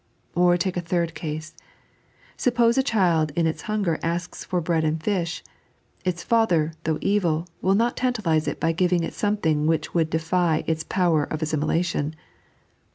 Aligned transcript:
Or 0.33 0.53
bike 0.57 0.77
a 0.77 0.81
third 0.81 1.13
case. 1.13 1.53
Suppose 2.35 2.75
a 2.75 2.81
child 2.81 3.31
in 3.35 3.45
its 3.45 3.61
hunger 3.69 3.99
asks 4.01 4.43
for 4.43 4.59
bread 4.59 4.83
and 4.83 4.97
fish. 4.99 5.43
Its 6.03 6.23
father, 6.23 6.73
though 6.85 6.97
evil, 7.01 7.45
will 7.61 7.75
not 7.75 7.95
tantalise 7.97 8.47
it 8.47 8.59
by 8.59 8.71
giving 8.71 9.03
it 9.03 9.13
something 9.13 9.67
which 9.67 9.91
wiU 9.91 10.09
defy 10.09 10.63
its 10.65 10.83
powers 10.83 11.27
of 11.29 11.43
assimilation. 11.43 12.15